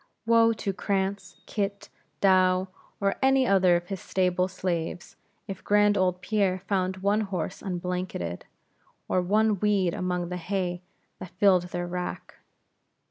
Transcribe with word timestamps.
Woe 0.25 0.51
to 0.53 0.73
Cranz, 0.73 1.35
Kit, 1.45 1.89
Douw, 2.23 2.69
or 2.99 3.17
any 3.21 3.45
other 3.45 3.75
of 3.75 3.89
his 3.89 4.01
stable 4.01 4.47
slaves, 4.47 5.15
if 5.47 5.63
grand 5.63 5.95
old 5.95 6.21
Pierre 6.23 6.57
found 6.65 6.97
one 7.03 7.21
horse 7.21 7.61
unblanketed, 7.61 8.45
or 9.07 9.21
one 9.21 9.59
weed 9.59 9.93
among 9.93 10.29
the 10.29 10.37
hay 10.37 10.81
that 11.19 11.29
filled 11.37 11.67
their 11.67 11.85
rack. 11.85 12.33